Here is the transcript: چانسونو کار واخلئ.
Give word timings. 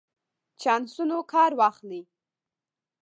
چانسونو 0.61 1.17
کار 1.31 1.51
واخلئ. 1.59 2.01